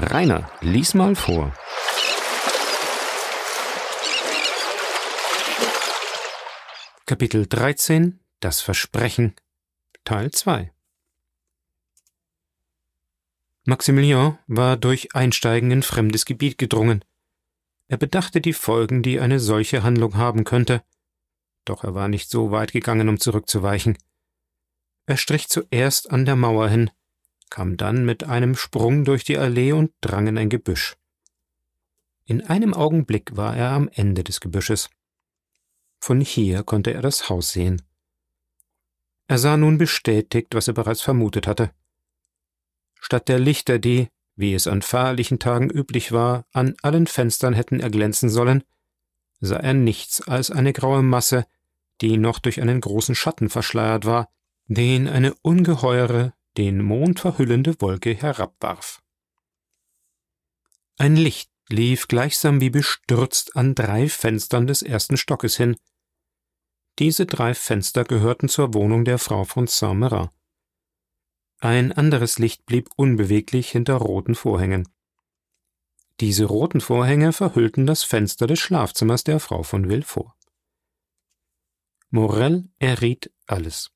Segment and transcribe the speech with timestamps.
[0.00, 1.52] Rainer, lies mal vor.
[7.04, 9.34] Kapitel 13 Das Versprechen
[10.04, 10.72] Teil 2
[13.64, 17.04] Maximilien war durch Einsteigen in fremdes Gebiet gedrungen.
[17.88, 20.84] Er bedachte die Folgen, die eine solche Handlung haben könnte,
[21.64, 23.98] doch er war nicht so weit gegangen, um zurückzuweichen.
[25.06, 26.90] Er strich zuerst an der Mauer hin,
[27.50, 30.96] kam dann mit einem Sprung durch die Allee und drang in ein Gebüsch.
[32.24, 34.90] In einem Augenblick war er am Ende des Gebüsches.
[36.00, 37.82] Von hier konnte er das Haus sehen.
[39.28, 41.70] Er sah nun bestätigt, was er bereits vermutet hatte.
[43.00, 47.80] Statt der Lichter, die, wie es an feierlichen Tagen üblich war, an allen Fenstern hätten
[47.80, 48.64] erglänzen sollen,
[49.40, 51.46] sah er nichts als eine graue Masse,
[52.00, 54.28] die noch durch einen großen Schatten verschleiert war,
[54.66, 59.00] den eine ungeheure, den Mond verhüllende Wolke herabwarf.
[60.98, 65.76] Ein Licht lief gleichsam wie bestürzt an drei Fenstern des ersten Stockes hin.
[66.98, 70.30] Diese drei Fenster gehörten zur Wohnung der Frau von Saint-Merin.
[71.60, 74.88] Ein anderes Licht blieb unbeweglich hinter roten Vorhängen.
[76.18, 80.32] Diese roten Vorhänge verhüllten das Fenster des Schlafzimmers der Frau von Villefort.
[82.10, 83.92] Morel erriet alles.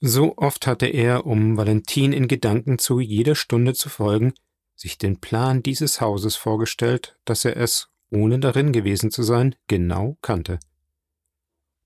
[0.00, 4.34] So oft hatte er, um Valentin in Gedanken zu jeder Stunde zu folgen,
[4.74, 10.18] sich den Plan dieses Hauses vorgestellt, dass er es, ohne darin gewesen zu sein, genau
[10.20, 10.58] kannte.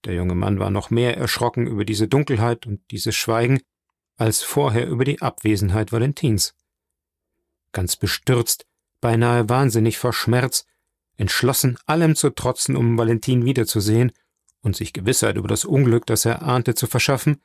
[0.05, 3.61] Der junge Mann war noch mehr erschrocken über diese Dunkelheit und dieses Schweigen,
[4.17, 6.55] als vorher über die Abwesenheit Valentins.
[7.73, 8.67] Ganz bestürzt,
[9.01, 10.67] beinahe wahnsinnig vor Schmerz,
[11.17, 14.13] entschlossen, allem zu trotzen, um Valentin wiederzusehen
[14.63, 17.41] und sich Gewissheit über das Unglück, das er ahnte, zu verschaffen,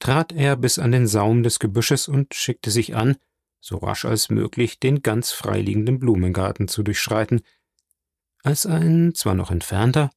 [0.00, 3.16] trat er bis an den Saum des Gebüsches und schickte sich an,
[3.60, 7.42] so rasch als möglich den ganz freiliegenden Blumengarten zu durchschreiten,
[8.42, 10.10] als ein zwar noch entfernter,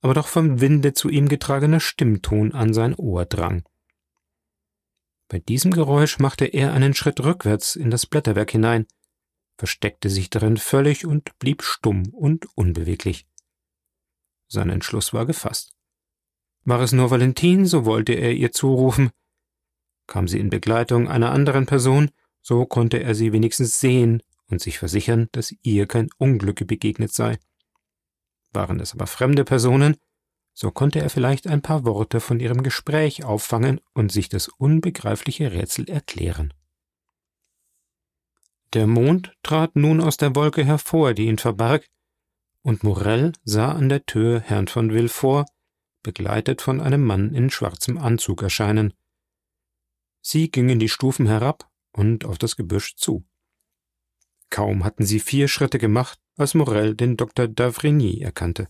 [0.00, 3.64] aber doch vom Winde zu ihm getragener Stimmton an sein Ohr drang.
[5.28, 8.86] Bei diesem Geräusch machte er einen Schritt rückwärts in das Blätterwerk hinein,
[9.56, 13.26] versteckte sich darin völlig und blieb stumm und unbeweglich.
[14.46, 15.72] Sein Entschluss war gefasst.
[16.64, 19.10] War es nur Valentin, so wollte er ihr zurufen.
[20.06, 22.10] Kam sie in Begleitung einer anderen Person,
[22.42, 27.38] so konnte er sie wenigstens sehen und sich versichern, dass ihr kein Unglück begegnet sei.
[28.52, 29.96] Waren es aber fremde Personen,
[30.52, 35.52] so konnte er vielleicht ein paar Worte von ihrem Gespräch auffangen und sich das unbegreifliche
[35.52, 36.54] Rätsel erklären.
[38.72, 41.86] Der Mond trat nun aus der Wolke hervor, die ihn verbarg,
[42.62, 45.46] und Morell sah an der Tür Herrn von Villefort,
[46.02, 48.94] begleitet von einem Mann in schwarzem Anzug, erscheinen.
[50.26, 53.26] Sie gingen die Stufen herab und auf das Gebüsch zu.
[54.48, 57.44] Kaum hatten sie vier Schritte gemacht, als Morell den Dr.
[57.44, 58.68] d'Avrigny erkannte.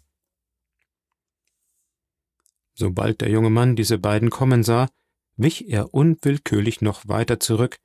[2.75, 4.91] Sobald der junge Mann diese beiden kommen sah,
[5.37, 7.76] wich er unwillkürlich noch weiter zurück,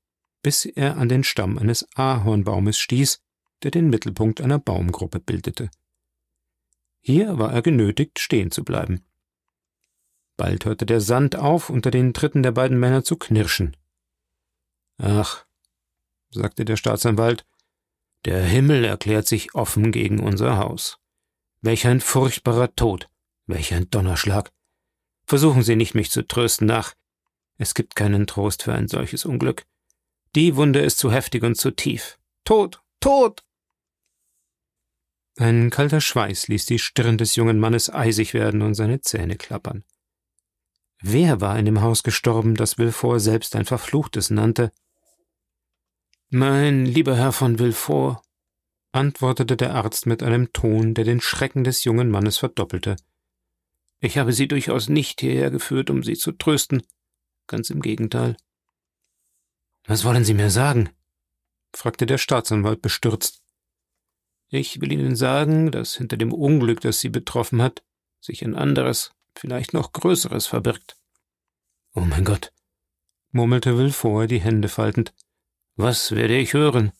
[0.42, 3.22] bis er an den Stamm eines Ahornbaumes stieß,
[3.62, 5.70] der den Mittelpunkt einer Baumgruppe bildete.
[7.02, 9.06] Hier war er genötigt, stehen zu bleiben.
[10.40, 13.76] Bald hörte der Sand auf, unter den Tritten der beiden Männer zu knirschen.
[14.98, 15.46] Ach,
[16.30, 17.46] sagte der Staatsanwalt,
[18.24, 20.98] der Himmel erklärt sich offen gegen unser Haus.
[21.60, 23.10] Welch ein furchtbarer Tod,
[23.48, 24.50] welch ein Donnerschlag.
[25.26, 26.94] Versuchen Sie nicht, mich zu trösten nach.
[27.58, 29.66] Es gibt keinen Trost für ein solches Unglück.
[30.38, 32.18] Die Wunde ist zu heftig und zu tief.
[32.46, 33.44] Tod, Tod!
[35.38, 39.84] Ein kalter Schweiß ließ die Stirn des jungen Mannes eisig werden und seine Zähne klappern.
[41.02, 44.72] Wer war in dem Haus gestorben, das Villefort selbst ein Verfluchtes nannte?
[46.30, 48.22] Mein lieber Herr von Villefort,
[48.92, 52.98] antwortete der Arzt mit einem Ton, der den Schrecken des jungen Mannes verdoppelte.
[54.02, 56.84] Ich habe Sie durchaus nicht hierher geführt, um Sie zu trösten.
[57.48, 58.38] Ganz im Gegenteil.
[59.86, 60.90] Was wollen Sie mir sagen?
[61.76, 63.42] fragte der Staatsanwalt bestürzt.
[64.50, 67.84] Ich will Ihnen sagen, dass hinter dem Unglück, das Sie betroffen hat,
[68.20, 70.99] sich ein anderes, vielleicht noch größeres verbirgt.
[71.94, 72.54] Oh mein Gott,
[73.32, 75.14] murmelte Villefort die Hände faltend.
[75.76, 76.92] Was werde ich hören?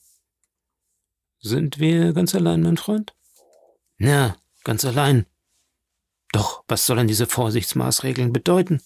[1.40, 3.16] Sind wir ganz allein, mein Freund?
[3.98, 5.26] Ja, ganz allein.
[6.32, 8.82] Doch was sollen diese Vorsichtsmaßregeln bedeuten?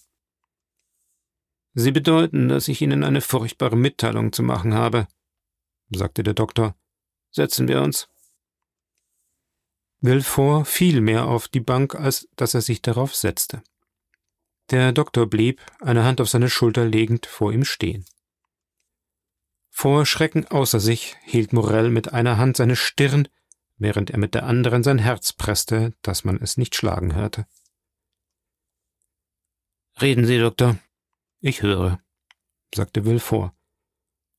[1.73, 5.07] Sie bedeuten, dass ich Ihnen eine furchtbare Mitteilung zu machen habe,
[5.89, 6.75] sagte der Doktor.
[7.31, 8.07] Setzen wir uns.
[10.01, 13.63] Villefort fiel mehr auf die Bank, als dass er sich darauf setzte.
[14.69, 18.05] Der Doktor blieb, eine Hand auf seine Schulter legend, vor ihm stehen.
[19.69, 23.27] Vor Schrecken außer sich hielt Morell mit einer Hand seine Stirn,
[23.77, 27.47] während er mit der anderen sein Herz presste, dass man es nicht schlagen hörte.
[30.01, 30.77] Reden Sie, Doktor.
[31.39, 31.99] Ich höre,
[32.73, 33.51] sagte Villefort.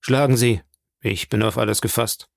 [0.00, 0.62] Schlagen Sie,
[1.00, 2.28] ich bin auf alles gefasst.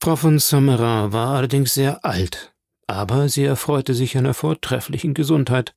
[0.00, 2.54] Frau von Sammerin war allerdings sehr alt,
[2.88, 5.76] aber sie erfreute sich einer vortrefflichen Gesundheit.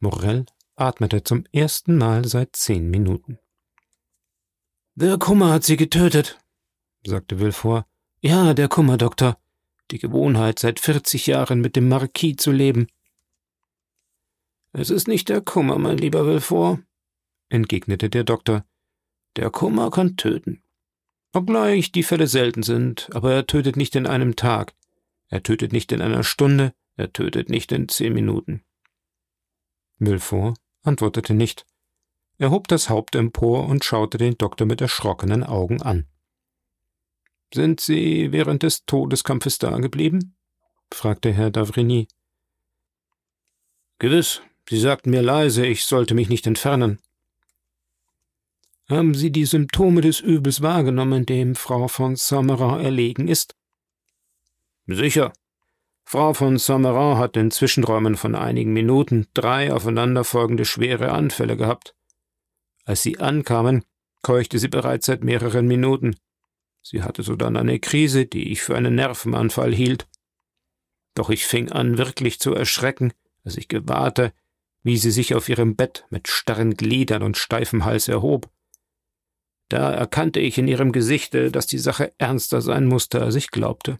[0.00, 0.46] Morell
[0.76, 3.38] atmete zum ersten Mal seit zehn Minuten.
[4.94, 6.38] Der Kummer hat sie getötet,
[7.06, 7.84] sagte Villefort.
[8.22, 9.38] Ja, der Kummer, Doktor.
[9.90, 12.88] Die Gewohnheit, seit vierzig Jahren mit dem Marquis zu leben.
[14.72, 16.80] Es ist nicht der Kummer, mein lieber Villefort,
[17.50, 18.64] entgegnete der Doktor.
[19.36, 20.62] Der Kummer kann töten.
[21.34, 24.74] Obgleich die Fälle selten sind, aber er tötet nicht in einem Tag.
[25.28, 28.62] Er tötet nicht in einer Stunde, er tötet nicht in zehn Minuten.
[29.98, 31.66] Villefort antwortete nicht.
[32.38, 36.06] Er hob das Haupt empor und schaute den Doktor mit erschrockenen Augen an.
[37.52, 40.36] Sind Sie während des Todeskampfes dageblieben?
[40.92, 42.08] fragte Herr d'Avrigny.
[43.98, 47.00] Gewiss, Sie sagten mir leise, ich sollte mich nicht entfernen.
[48.88, 53.56] Haben Sie die Symptome des Übels wahrgenommen, dem Frau von Sommerin erlegen ist?
[54.86, 55.32] Sicher.
[56.04, 61.96] Frau von Sommerin hat in Zwischenräumen von einigen Minuten drei aufeinanderfolgende schwere Anfälle gehabt.
[62.84, 63.84] Als sie ankamen,
[64.22, 66.16] keuchte sie bereits seit mehreren Minuten.
[66.82, 70.06] Sie hatte sodann eine Krise, die ich für einen Nervenanfall hielt.
[71.14, 73.12] Doch ich fing an, wirklich zu erschrecken,
[73.42, 74.32] als ich gewahrte,
[74.84, 78.48] wie sie sich auf ihrem Bett mit starren Gliedern und steifem Hals erhob.
[79.68, 83.98] Da erkannte ich in ihrem Gesichte, dass die Sache ernster sein musste, als ich glaubte.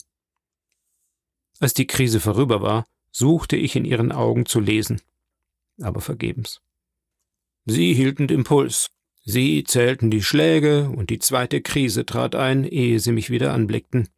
[1.60, 5.00] Als die Krise vorüber war, suchte ich in ihren Augen zu lesen,
[5.80, 6.60] aber vergebens.
[7.64, 8.90] Sie hielten den Puls,
[9.24, 14.08] sie zählten die Schläge, und die zweite Krise trat ein, ehe sie mich wieder anblickten.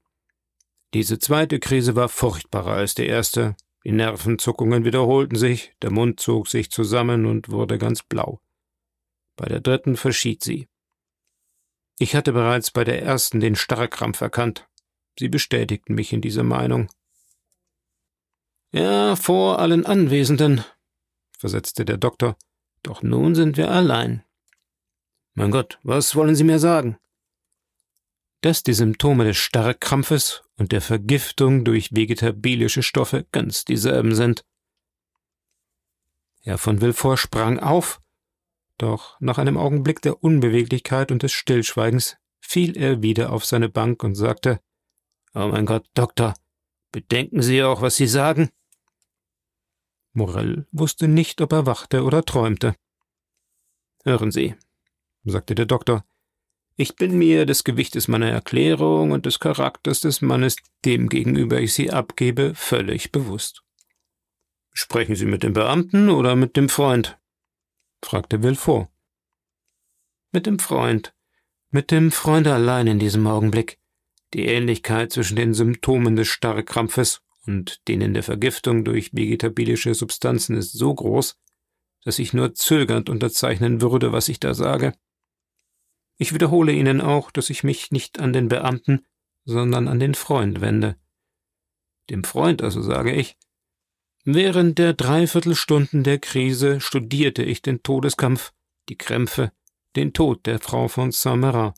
[0.94, 6.49] Diese zweite Krise war furchtbarer als die erste, die Nervenzuckungen wiederholten sich, der Mund zog
[6.49, 8.41] sich zusammen und wurde ganz blau.
[9.37, 10.69] Bei der dritten verschied sie.
[11.99, 14.69] Ich hatte bereits bei der ersten den Starrkrampf erkannt.
[15.19, 16.88] Sie bestätigten mich in dieser Meinung.
[18.70, 20.65] Ja, vor allen Anwesenden,
[21.38, 22.37] versetzte der Doktor.
[22.82, 24.23] Doch nun sind wir allein.
[25.35, 26.99] Mein Gott, was wollen Sie mir sagen?
[28.43, 34.44] Dass die Symptome des Starrkrampfes und der Vergiftung durch vegetabilische Stoffe ganz dieselben sind.
[36.43, 38.00] Herr von Villefort sprang auf,
[38.76, 44.05] doch nach einem Augenblick der Unbeweglichkeit und des Stillschweigens fiel er wieder auf seine Bank
[44.05, 44.61] und sagte
[45.35, 46.35] Oh mein Gott, Doktor,
[46.93, 48.50] bedenken Sie auch, was Sie sagen?
[50.12, 52.75] Morell wusste nicht, ob er wachte oder träumte.
[54.05, 54.55] Hören Sie,
[55.25, 56.05] sagte der Doktor,
[56.76, 61.75] ich bin mir des Gewichtes meiner Erklärung und des Charakters des Mannes, dem gegenüber ich
[61.75, 63.64] sie abgebe, völlig bewusst.
[64.72, 67.19] Sprechen Sie mit dem Beamten oder mit dem Freund?
[68.00, 68.88] fragte Villefort.
[70.31, 71.14] Mit dem Freund.
[71.70, 73.81] Mit dem Freunde allein in diesem Augenblick.
[74.34, 80.72] Die Ähnlichkeit zwischen den Symptomen des Starrkrampfes und denen der Vergiftung durch vegetabilische Substanzen ist
[80.72, 81.38] so groß,
[82.04, 84.92] dass ich nur zögernd unterzeichnen würde, was ich da sage.
[86.19, 89.06] Ich wiederhole Ihnen auch, dass ich mich nicht an den Beamten,
[89.46, 90.96] sondern an den Freund wende.
[92.10, 93.38] Dem Freund also sage ich,
[94.24, 98.52] während der Dreiviertelstunden der Krise studierte ich den Todeskampf,
[98.90, 99.52] die Krämpfe,
[99.96, 101.72] den Tod der Frau von Saint-Marin.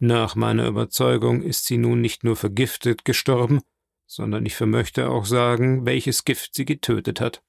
[0.00, 3.62] Nach meiner Überzeugung ist sie nun nicht nur vergiftet gestorben,
[4.06, 7.42] sondern ich vermöchte auch sagen, welches Gift sie getötet hat.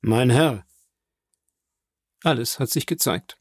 [0.00, 0.64] Mein Herr.
[2.22, 3.36] Alles hat sich gezeigt.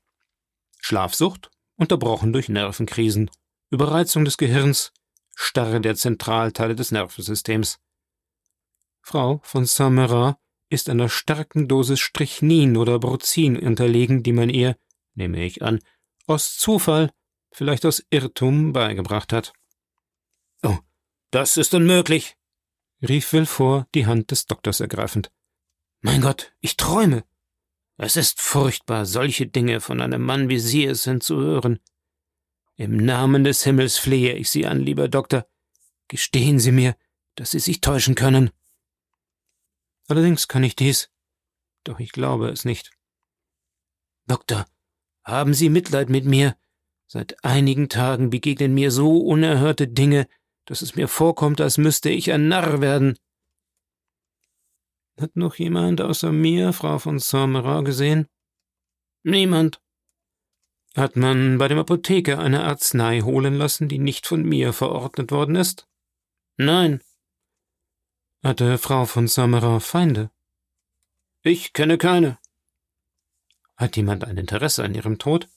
[0.79, 3.29] Schlafsucht, unterbrochen durch Nervenkrisen,
[3.69, 4.91] Überreizung des Gehirns,
[5.35, 7.79] Starre der Zentralteile des Nervensystems.
[9.01, 10.37] Frau von Saint-Merat
[10.69, 14.77] ist einer starken Dosis Strychnin oder Brozin unterlegen, die man ihr,
[15.13, 15.79] nehme ich an,
[16.25, 17.11] aus Zufall,
[17.51, 19.53] vielleicht aus Irrtum beigebracht hat.
[20.63, 20.77] Oh,
[21.31, 22.37] das ist unmöglich,
[23.01, 25.31] rief Villefort, die Hand des Doktors ergreifend.
[26.01, 27.23] Mein Gott, ich träume.
[27.97, 31.79] Es ist furchtbar, solche Dinge von einem Mann wie Sie es sind zu hören.
[32.75, 35.47] Im Namen des Himmels flehe ich Sie an, lieber Doktor.
[36.07, 36.95] Gestehen Sie mir,
[37.35, 38.51] dass Sie sich täuschen können.
[40.07, 41.09] Allerdings kann ich dies,
[41.83, 42.91] doch ich glaube es nicht.
[44.27, 44.67] Doktor,
[45.23, 46.55] haben Sie Mitleid mit mir?
[47.07, 50.27] Seit einigen Tagen begegnen mir so unerhörte Dinge,
[50.67, 53.17] dass es mir vorkommt, als müsste ich ein Narr werden.
[55.19, 58.27] Hat noch jemand außer mir Frau von Saint-Merat gesehen?
[59.23, 59.81] Niemand,
[60.97, 65.55] Hat man bei dem Apotheker eine Arznei holen lassen, die nicht von mir verordnet worden
[65.55, 65.87] ist?
[66.57, 67.01] Nein.
[68.43, 70.31] Hatte Frau von Sammerer Feinde?
[71.43, 72.39] Ich kenne keine.
[73.75, 75.47] Hat jemand ein Interesse an ihrem Tod?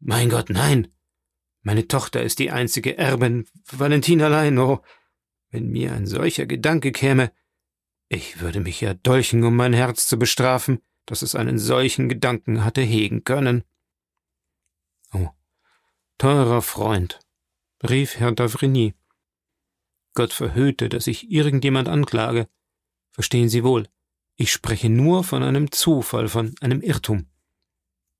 [0.00, 0.93] Mein Gott, nein.
[1.64, 4.82] Meine Tochter ist die einzige Erbin, Valentin allein, oh.
[5.50, 7.32] Wenn mir ein solcher Gedanke käme,
[8.08, 12.64] ich würde mich ja dolchen, um mein Herz zu bestrafen, dass es einen solchen Gedanken
[12.64, 13.64] hatte hegen können.
[15.14, 15.30] Oh,
[16.18, 17.20] teurer Freund,
[17.82, 18.94] rief Herr D'avrigny.
[20.12, 22.46] Gott verhüte, dass ich irgendjemand anklage.
[23.12, 23.88] Verstehen Sie wohl,
[24.36, 27.30] ich spreche nur von einem Zufall, von einem Irrtum.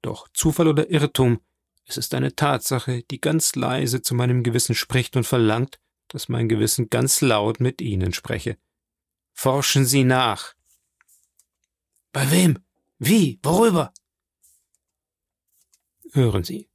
[0.00, 1.40] Doch Zufall oder Irrtum,
[1.86, 6.48] es ist eine Tatsache, die ganz leise zu meinem Gewissen spricht und verlangt, dass mein
[6.48, 8.56] Gewissen ganz laut mit Ihnen spreche.
[9.32, 10.54] Forschen Sie nach.
[12.12, 12.58] Bei wem?
[12.98, 13.40] Wie?
[13.42, 13.92] Worüber?
[16.12, 16.68] Hören Sie,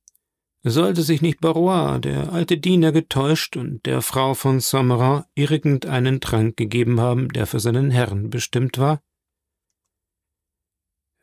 [0.64, 6.58] sollte sich nicht Barrois, der alte Diener, getäuscht und der Frau von Sommerin irgendeinen Trank
[6.58, 9.02] gegeben haben, der für seinen Herrn bestimmt war?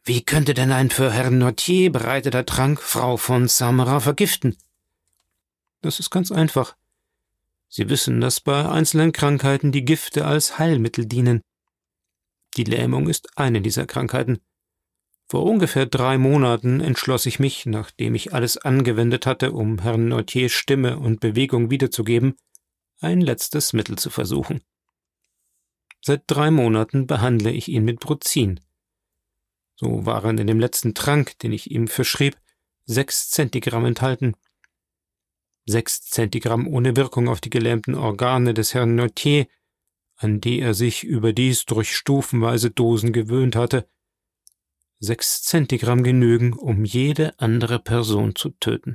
[0.09, 4.57] Wie könnte denn ein für Herrn Notier bereiteter Trank Frau von Sommerin vergiften?
[5.83, 6.77] Das ist ganz einfach.
[7.69, 11.43] Sie wissen, dass bei einzelnen Krankheiten die Gifte als Heilmittel dienen.
[12.57, 14.39] Die Lähmung ist eine dieser Krankheiten.
[15.27, 20.53] Vor ungefähr drei Monaten entschloss ich mich, nachdem ich alles angewendet hatte, um Herrn Notiers
[20.53, 22.37] Stimme und Bewegung wiederzugeben,
[23.01, 24.61] ein letztes Mittel zu versuchen.
[26.01, 28.61] Seit drei Monaten behandle ich ihn mit Bruzin.
[29.77, 32.37] So waren in dem letzten Trank, den ich ihm verschrieb,
[32.85, 34.35] sechs Zentigramm enthalten.
[35.65, 39.47] Sechs Zentigramm ohne Wirkung auf die gelähmten Organe des Herrn Notier,
[40.17, 43.89] an die er sich überdies durch stufenweise Dosen gewöhnt hatte,
[44.99, 48.95] Sechs Zentigramm genügen, um jede andere Person zu töten.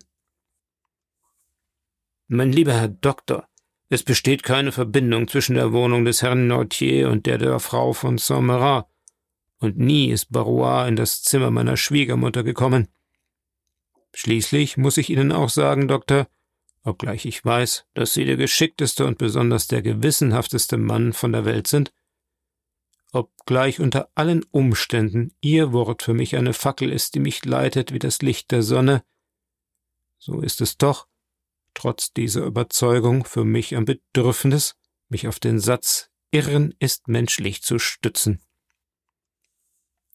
[2.27, 3.47] Mein lieber Herr Doktor,
[3.89, 8.17] es besteht keine Verbindung zwischen der Wohnung des Herrn Nortier und der der Frau von
[8.17, 8.87] Saint-Marat,
[9.61, 12.89] und nie ist Barrois in das Zimmer meiner Schwiegermutter gekommen.
[14.13, 16.27] Schließlich muss ich Ihnen auch sagen, Doktor,
[16.83, 21.67] obgleich ich weiß, dass Sie der geschickteste und besonders der gewissenhafteste Mann von der Welt
[21.67, 21.93] sind,
[23.13, 27.99] obgleich unter allen Umständen Ihr Wort für mich eine Fackel ist, die mich leitet wie
[27.99, 29.03] das Licht der Sonne,
[30.17, 31.07] so ist es doch,
[31.73, 34.75] trotz dieser Überzeugung, für mich ein Bedürfnis,
[35.07, 38.41] mich auf den Satz Irren ist menschlich zu stützen.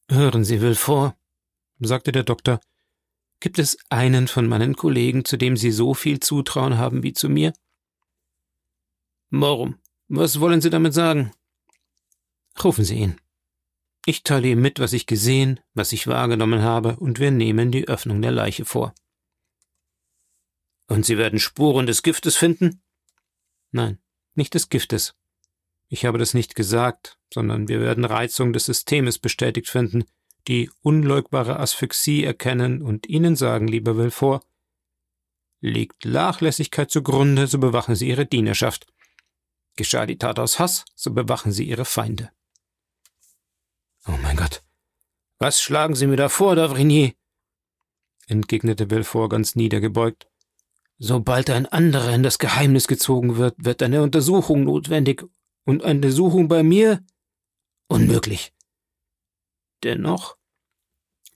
[0.09, 1.17] Hören Sie will vor,
[1.81, 2.61] sagte der Doktor,
[3.41, 7.29] gibt es einen von meinen Kollegen, zu dem Sie so viel Zutrauen haben wie zu
[7.29, 7.53] mir?
[9.31, 9.79] Warum?
[10.09, 11.33] Was wollen Sie damit sagen?
[12.63, 13.21] Rufen Sie ihn.
[14.07, 17.89] Ich teile ihm mit, was ich gesehen, was ich wahrgenommen habe, und wir nehmen die
[17.89, 18.95] Öffnung der Leiche vor.
[20.87, 22.81] Und Sie werden Spuren des Giftes finden?
[23.73, 23.99] Nein,
[24.35, 25.17] nicht des Giftes.
[25.89, 30.05] Ich habe das nicht gesagt, sondern wir werden Reizung des Systems bestätigt finden,
[30.49, 34.45] die unleugbare Asphyxie erkennen und Ihnen sagen, lieber Wilfort,
[35.61, 38.87] liegt Nachlässigkeit zugrunde, so bewachen Sie Ihre Dienerschaft.
[39.77, 42.31] Geschah die Tat aus Hass, so bewachen Sie Ihre Feinde.
[44.07, 44.63] Oh mein Gott.
[45.39, 47.15] Was schlagen Sie mir da vor, D'avrigny?
[48.27, 50.29] entgegnete Belfort ganz niedergebeugt.
[50.99, 55.25] Sobald ein anderer in das Geheimnis gezogen wird, wird eine Untersuchung notwendig.
[55.67, 57.05] Und eine Untersuchung bei mir?
[57.89, 58.55] Unmöglich.
[59.83, 60.37] Dennoch,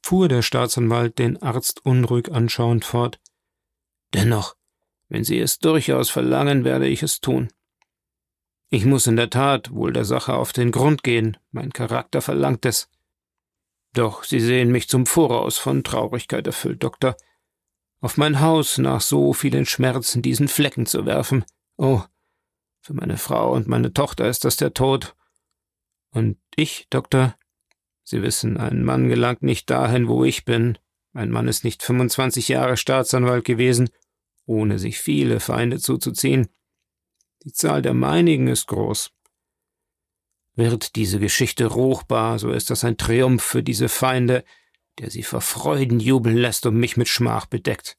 [0.03, 3.21] fuhr der Staatsanwalt den Arzt unruhig anschauend fort,
[4.15, 4.57] dennoch,
[5.09, 7.53] wenn Sie es durchaus verlangen, werde ich es tun.
[8.71, 12.65] Ich muss in der Tat wohl der Sache auf den Grund gehen, mein Charakter verlangt
[12.65, 12.89] es.
[13.95, 17.17] Doch Sie sehen mich zum Voraus von Traurigkeit erfüllt, Doktor.
[18.01, 21.45] Auf mein Haus nach so vielen Schmerzen diesen Flecken zu werfen.
[21.77, 22.03] Oh,
[22.91, 25.15] für meine Frau und meine Tochter ist das der Tod.
[26.13, 27.37] Und ich, Doktor,
[28.03, 30.77] Sie wissen, ein Mann gelangt nicht dahin, wo ich bin.
[31.13, 33.91] Ein Mann ist nicht 25 Jahre Staatsanwalt gewesen,
[34.45, 36.49] ohne sich viele Feinde zuzuziehen.
[37.45, 39.13] Die Zahl der meinigen ist groß.
[40.57, 44.43] Wird diese Geschichte ruchbar, so ist das ein Triumph für diese Feinde,
[44.99, 47.97] der sie vor Freuden jubeln lässt und mich mit Schmach bedeckt.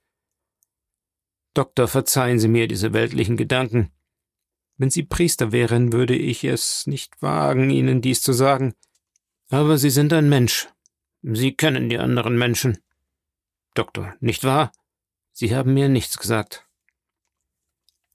[1.54, 3.94] Doktor, verzeihen Sie mir diese weltlichen Gedanken.
[4.82, 8.74] Wenn Sie Priester wären, würde ich es nicht wagen, Ihnen dies zu sagen.
[9.52, 10.70] Aber Sie sind ein Mensch.
[11.22, 12.80] Sie kennen die anderen Menschen.
[13.76, 14.72] Doktor, nicht wahr?
[15.34, 16.68] Sie haben mir nichts gesagt.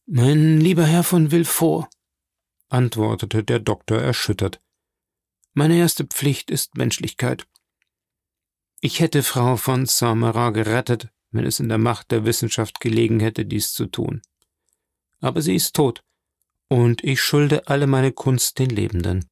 [0.07, 1.87] Mein lieber Herr von Villefort,
[2.69, 4.61] antwortete der Doktor erschüttert,
[5.53, 7.47] meine erste Pflicht ist Menschlichkeit.
[8.81, 13.47] Ich hätte Frau von Saint-Marat gerettet, wenn es in der Macht der Wissenschaft gelegen hätte,
[13.47, 14.21] dies zu tun.
[15.21, 16.03] Aber sie ist tot,
[16.69, 19.29] und ich schulde alle meine Kunst den Lebenden.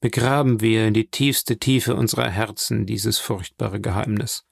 [0.00, 4.44] Begraben wir in die tiefste Tiefe unserer Herzen dieses furchtbare Geheimnis.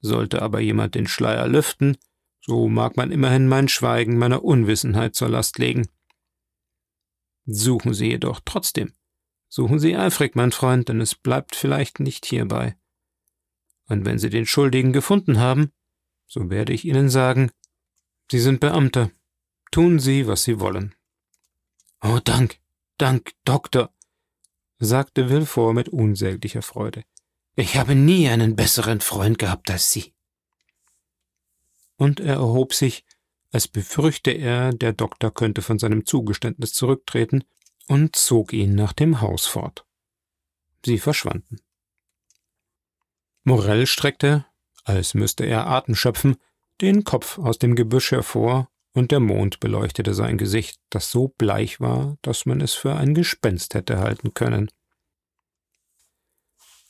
[0.00, 1.98] Sollte aber jemand den Schleier lüften,
[2.40, 5.88] so mag man immerhin mein Schweigen meiner Unwissenheit zur Last legen.
[7.46, 8.92] Suchen Sie jedoch trotzdem.
[9.48, 12.76] Suchen Sie eifrig, mein Freund, denn es bleibt vielleicht nicht hierbei.
[13.86, 15.72] Und wenn Sie den Schuldigen gefunden haben,
[16.26, 17.50] so werde ich Ihnen sagen,
[18.30, 19.10] Sie sind Beamter.
[19.70, 20.94] Tun Sie, was Sie wollen.
[22.00, 22.58] Oh, Dank,
[22.96, 23.92] Dank, Doktor,
[24.78, 27.04] sagte Wilfort mit unsäglicher Freude.
[27.56, 30.14] Ich habe nie einen besseren Freund gehabt als Sie.
[31.96, 33.04] Und er erhob sich,
[33.50, 37.44] als befürchte er, der Doktor könnte von seinem Zugeständnis zurücktreten,
[37.88, 39.86] und zog ihn nach dem Haus fort.
[40.84, 41.58] Sie verschwanden.
[43.44, 44.44] Morell streckte,
[44.84, 46.36] als müsste er Atem schöpfen,
[46.80, 51.80] den Kopf aus dem Gebüsch hervor, und der Mond beleuchtete sein Gesicht, das so bleich
[51.80, 54.70] war, dass man es für ein Gespenst hätte halten können.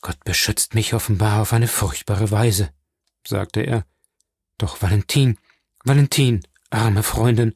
[0.01, 2.71] Gott beschützt mich offenbar auf eine furchtbare Weise,
[3.27, 3.85] sagte er.
[4.57, 5.39] Doch Valentin,
[5.85, 7.53] Valentin, arme Freundin,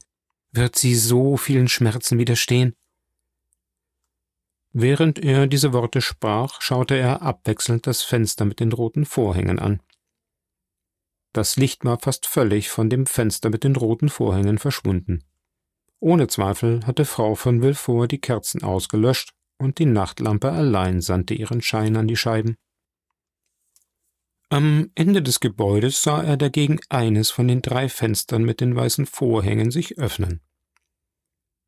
[0.51, 2.75] wird sie so vielen Schmerzen widerstehen?
[4.71, 9.81] Während er diese Worte sprach, schaute er abwechselnd das Fenster mit den roten Vorhängen an.
[11.33, 15.23] Das Licht war fast völlig von dem Fenster mit den roten Vorhängen verschwunden.
[15.99, 21.61] Ohne Zweifel hatte Frau von Villefort die Kerzen ausgelöscht, und die Nachtlampe allein sandte ihren
[21.61, 22.57] Schein an die Scheiben.
[24.49, 29.05] Am Ende des Gebäudes sah er dagegen eines von den drei Fenstern mit den weißen
[29.05, 30.41] Vorhängen sich öffnen.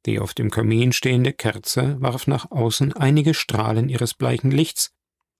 [0.05, 4.94] Die auf dem Kamin stehende Kerze warf nach außen einige Strahlen ihres bleichen Lichts,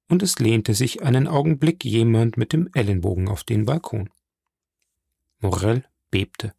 [0.08, 4.10] und es lehnte sich einen Augenblick jemand mit dem Ellenbogen auf den Balkon.
[5.40, 6.54] Morell bebte.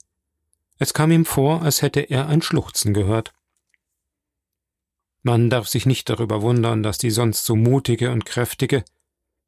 [0.79, 3.33] Es kam ihm vor, als hätte er ein Schluchzen gehört.
[5.23, 8.85] Man darf sich nicht darüber wundern, dass die sonst so mutige und kräftige,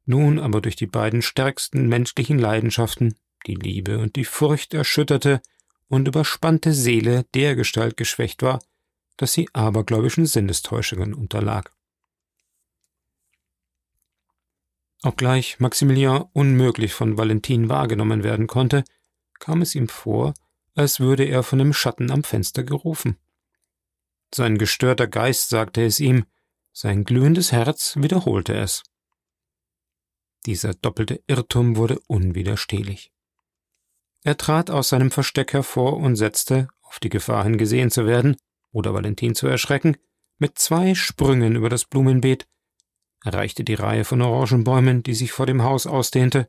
[0.05, 5.41] nun aber durch die beiden stärksten menschlichen Leidenschaften, die Liebe und die Furcht erschütterte
[5.87, 8.59] und überspannte Seele dergestalt geschwächt war,
[9.17, 11.71] dass sie abergläubischen Sinnestäuschungen unterlag.
[15.03, 18.83] Obgleich Maximilian unmöglich von Valentin wahrgenommen werden konnte,
[19.39, 20.33] kam es ihm vor,
[20.75, 23.17] als würde er von dem Schatten am Fenster gerufen.
[24.33, 26.25] Sein gestörter Geist sagte es ihm,
[26.71, 28.83] sein glühendes Herz wiederholte es.
[30.45, 33.11] Dieser doppelte Irrtum wurde unwiderstehlich.
[34.23, 38.35] Er trat aus seinem Versteck hervor und setzte, auf die Gefahr hin gesehen zu werden
[38.71, 39.97] oder Valentin zu erschrecken,
[40.37, 42.47] mit zwei Sprüngen über das Blumenbeet,
[43.23, 46.47] erreichte die Reihe von Orangenbäumen, die sich vor dem Haus ausdehnte,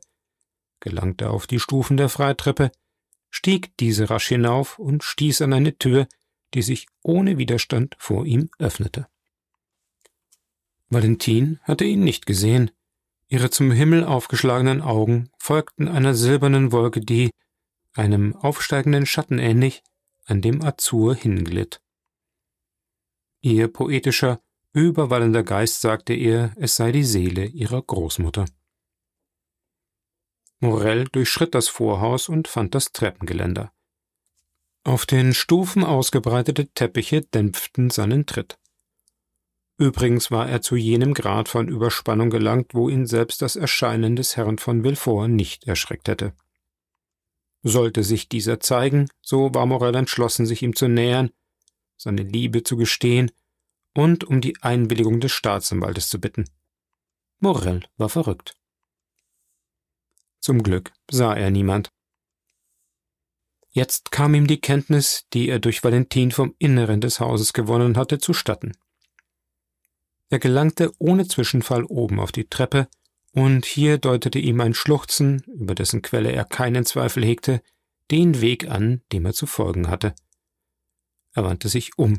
[0.79, 2.71] gelangte auf die Stufen der Freitreppe,
[3.29, 6.07] stieg diese rasch hinauf und stieß an eine Tür,
[6.53, 9.07] die sich ohne Widerstand vor ihm öffnete.
[10.89, 12.71] Valentin hatte ihn nicht gesehen.
[13.29, 17.31] Ihre zum Himmel aufgeschlagenen Augen folgten einer silbernen Wolke, die,
[17.93, 19.83] einem aufsteigenden Schatten ähnlich,
[20.25, 21.81] an dem Azur hinglitt.
[23.39, 24.41] Ihr poetischer,
[24.73, 28.45] überwallender Geist sagte ihr, es sei die Seele ihrer Großmutter.
[30.59, 33.73] Morell durchschritt das Vorhaus und fand das Treppengeländer.
[34.83, 38.57] Auf den Stufen ausgebreitete Teppiche dämpften seinen Tritt.
[39.77, 44.37] Übrigens war er zu jenem Grad von Überspannung gelangt, wo ihn selbst das Erscheinen des
[44.37, 46.33] Herrn von Villefort nicht erschreckt hätte.
[47.63, 51.31] Sollte sich dieser zeigen, so war Morell entschlossen, sich ihm zu nähern,
[51.97, 53.31] seine Liebe zu gestehen
[53.93, 56.49] und um die Einwilligung des Staatsanwaltes zu bitten.
[57.39, 58.55] Morell war verrückt.
[60.39, 61.91] Zum Glück sah er niemand.
[63.69, 68.17] Jetzt kam ihm die Kenntnis, die er durch Valentin vom Inneren des Hauses gewonnen hatte,
[68.17, 68.73] zustatten.
[70.29, 72.87] Er gelangte ohne Zwischenfall oben auf die Treppe
[73.33, 77.61] und hier deutete ihm ein Schluchzen, über dessen Quelle er keinen Zweifel hegte,
[78.11, 80.13] den Weg an, dem er zu folgen hatte.
[81.33, 82.17] Er wandte sich um.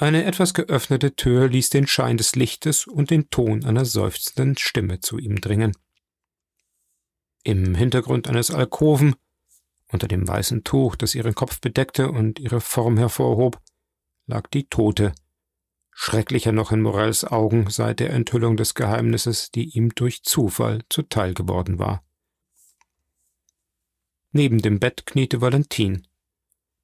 [0.00, 5.00] Eine etwas geöffnete Tür ließ den Schein des Lichtes und den Ton einer seufzenden Stimme
[5.00, 5.72] zu ihm dringen.
[7.42, 9.16] Im Hintergrund eines Alkoven,
[9.88, 13.60] unter dem weißen Tuch, das ihren Kopf bedeckte und ihre Form hervorhob,
[14.26, 15.14] lag die Tote,
[15.90, 21.34] schrecklicher noch in Morels Augen seit der Enthüllung des Geheimnisses, die ihm durch Zufall zuteil
[21.34, 22.04] geworden war.
[24.30, 26.06] Neben dem Bett kniete Valentin,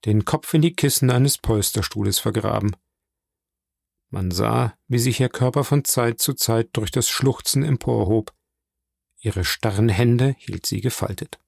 [0.05, 2.75] den Kopf in die Kissen eines Polsterstuhles vergraben.
[4.15, 8.33] Man sah, wie sich ihr Körper von Zeit zu Zeit durch das Schluchzen emporhob.
[9.19, 11.41] ihre starren Hände hielt sie gefaltet.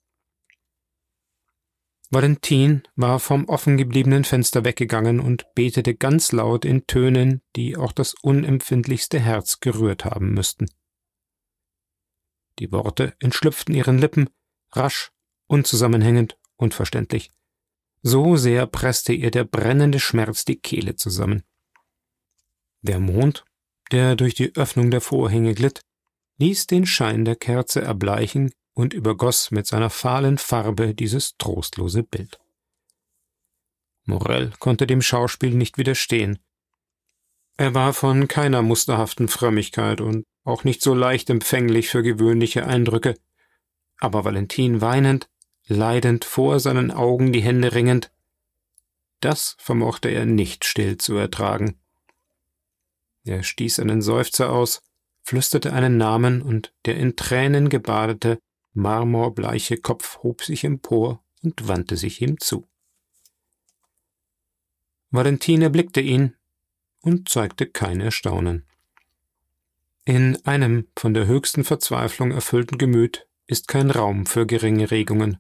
[2.11, 7.93] Valentin war vom offen gebliebenen Fenster weggegangen und betete ganz laut in Tönen, die auch
[7.93, 10.67] das unempfindlichste Herz gerührt haben müssten.
[12.59, 14.29] Die Worte entschlüpften ihren Lippen,
[14.73, 15.13] rasch,
[15.47, 17.31] unzusammenhängend, unverständlich.
[18.03, 21.45] So sehr presste ihr der brennende Schmerz die Kehle zusammen.
[22.87, 23.45] Der Mond,
[23.91, 25.81] der durch die Öffnung der Vorhänge glitt,
[26.39, 32.39] ließ den Schein der Kerze erbleichen und übergoss mit seiner fahlen Farbe dieses trostlose Bild.
[34.05, 36.39] Morell konnte dem Schauspiel nicht widerstehen.
[37.57, 43.17] Er war von keiner musterhaften Frömmigkeit und auch nicht so leicht empfänglich für gewöhnliche Eindrücke,
[43.99, 45.29] aber Valentin weinend,
[45.67, 48.13] leidend vor seinen Augen die Hände ringend,
[49.19, 51.81] das vermochte er nicht still zu ertragen.
[53.27, 54.83] Er stieß einen Seufzer aus,
[55.25, 58.39] flüsterte einen Namen, und der in Tränen gebadete,
[58.73, 62.69] marmorbleiche Kopf hob sich empor und wandte sich ihm zu.
[65.11, 66.37] Valentin erblickte ihn
[67.01, 68.65] und zeigte kein Erstaunen.
[70.05, 75.39] In einem von der höchsten Verzweiflung erfüllten Gemüt ist kein Raum für geringe Regungen.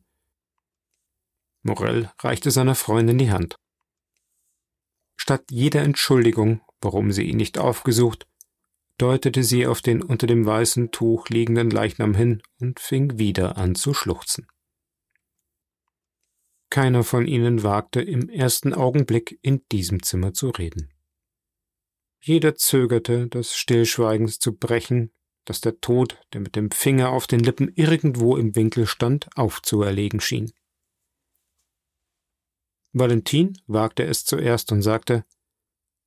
[1.63, 3.57] Morell reichte seiner Freundin die Hand.
[5.17, 8.27] Statt jeder Entschuldigung, warum sie ihn nicht aufgesucht,
[8.99, 13.75] deutete sie auf den unter dem weißen Tuch liegenden Leichnam hin und fing wieder an
[13.75, 14.47] zu schluchzen.
[16.71, 20.93] Keiner von ihnen wagte im ersten Augenblick in diesem Zimmer zu reden.
[22.21, 25.13] Jeder zögerte, das Stillschweigen zu brechen,
[25.45, 30.21] das der Tod, der mit dem Finger auf den Lippen irgendwo im Winkel stand, aufzuerlegen
[30.21, 30.53] schien.
[32.93, 35.25] Valentin wagte es zuerst und sagte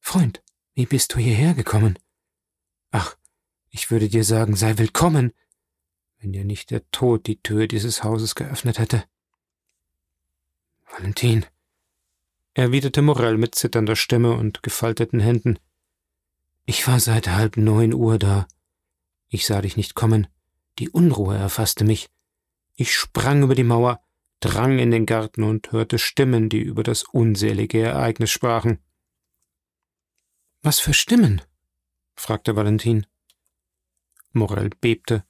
[0.01, 1.97] Freund, wie bist du hierher gekommen?
[2.91, 3.15] Ach,
[3.69, 5.33] ich würde dir sagen, sei willkommen,
[6.19, 9.03] wenn dir nicht der Tod die Tür dieses Hauses geöffnet hätte.
[10.91, 11.45] Valentin,
[12.53, 15.59] erwiderte Morell mit zitternder Stimme und gefalteten Händen.
[16.65, 18.47] Ich war seit halb neun Uhr da.
[19.29, 20.27] Ich sah dich nicht kommen.
[20.79, 22.09] Die Unruhe erfasste mich.
[22.75, 24.01] Ich sprang über die Mauer,
[24.39, 28.79] drang in den Garten und hörte Stimmen, die über das unselige Ereignis sprachen.
[30.61, 31.41] Was für Stimmen?
[32.15, 33.07] fragte Valentin.
[34.33, 35.23] Morel bebte,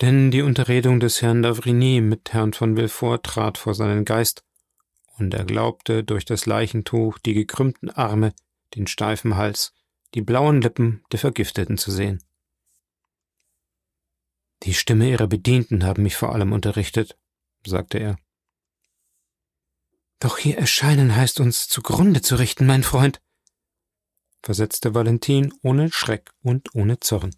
[0.00, 4.44] denn die Unterredung des Herrn d'Avrigny mit Herrn von Villefort trat vor seinen Geist,
[5.18, 8.32] und er glaubte, durch das Leichentuch die gekrümmten Arme,
[8.76, 9.74] den steifen Hals,
[10.14, 12.22] die blauen Lippen der Vergifteten zu sehen.
[14.62, 17.18] Die Stimme ihrer Bedienten haben mich vor allem unterrichtet,
[17.66, 18.18] sagte er.
[20.20, 23.20] Doch hier erscheinen heißt uns zugrunde zu richten, mein Freund,
[24.42, 27.34] versetzte Valentin ohne Schreck und ohne Zorn.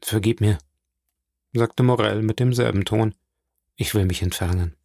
[0.00, 0.58] Vergib mir,
[1.52, 3.14] sagte Morell mit demselben Ton.
[3.76, 4.76] Ich will mich entfernen.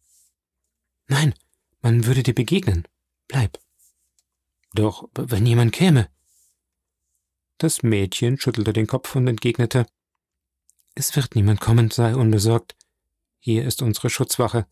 [1.06, 1.34] Nein,
[1.82, 2.86] man würde dir begegnen.
[3.28, 3.58] Bleib.
[4.74, 6.08] Doch, wenn jemand käme.
[7.58, 9.86] Das Mädchen schüttelte den Kopf und entgegnete
[10.94, 12.76] Es wird niemand kommen, sei unbesorgt.
[13.38, 14.66] Hier ist unsere Schutzwache.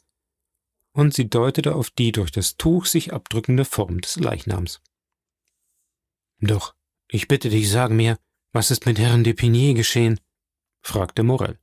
[0.92, 4.80] Und sie deutete auf die durch das Tuch sich abdrückende Form des Leichnams.
[6.40, 6.74] Doch,
[7.08, 8.18] ich bitte dich, sag mir,
[8.52, 10.20] was ist mit Herrn de Pigny geschehen?
[10.82, 11.58] fragte Morell.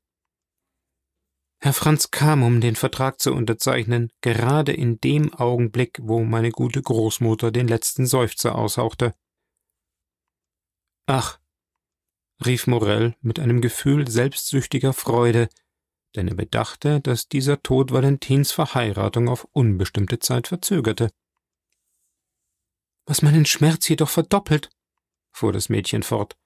[1.62, 6.82] Herr Franz kam, um den Vertrag zu unterzeichnen, gerade in dem Augenblick, wo meine gute
[6.82, 9.16] Großmutter den letzten Seufzer aushauchte.
[11.08, 11.40] Ach,
[12.46, 15.48] rief Morell mit einem Gefühl selbstsüchtiger Freude,
[16.16, 21.12] denn er bedachte, dass dieser Tod Valentins Verheiratung auf unbestimmte Zeit verzögerte
[23.06, 24.70] was meinen Schmerz jedoch verdoppelt,
[25.32, 26.38] fuhr das Mädchen fort.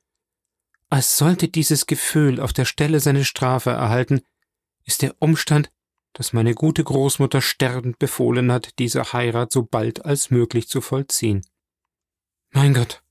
[0.89, 4.21] Als sollte dieses Gefühl auf der Stelle seine Strafe erhalten,
[4.85, 5.71] ist der Umstand,
[6.13, 11.45] dass meine gute Großmutter sterbend befohlen hat, diese Heirat so bald als möglich zu vollziehen.
[12.51, 13.03] Mein Gott,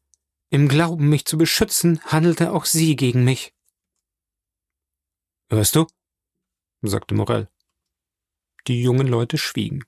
[0.50, 3.54] im Glauben, mich zu beschützen, handelte auch sie gegen mich.
[5.50, 5.86] Hörst du?
[6.82, 7.48] sagte Morell.
[8.66, 9.84] Die jungen Leute schwiegen.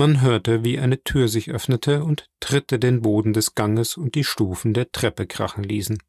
[0.00, 4.24] Man hörte, wie eine Tür sich öffnete und Tritte den Boden des Ganges und die
[4.24, 6.02] Stufen der Treppe krachen ließen.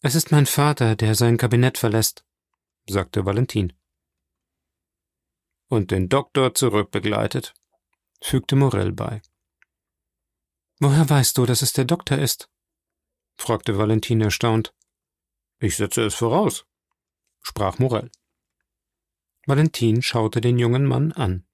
[0.00, 2.24] Es ist mein Vater, der sein Kabinett verlässt,
[2.88, 3.74] sagte Valentin.
[5.68, 7.52] Und den Doktor zurückbegleitet,
[8.22, 9.20] fügte Morell bei.
[10.78, 12.48] Woher weißt du, dass es der Doktor ist?
[13.36, 14.74] fragte Valentin erstaunt.
[15.58, 16.64] Ich setze es voraus,
[17.42, 18.10] sprach Morell.
[19.44, 21.44] Valentin schaute den jungen Mann an.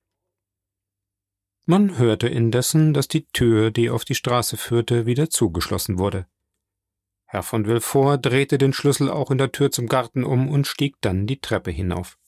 [1.68, 6.28] Man hörte indessen, dass die Tür, die auf die Straße führte, wieder zugeschlossen wurde.
[7.24, 10.94] Herr von Villefort drehte den Schlüssel auch in der Tür zum Garten um und stieg
[11.00, 12.18] dann die Treppe hinauf.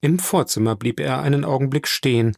[0.00, 2.34] Im Vorzimmer blieb er einen Augenblick stehen,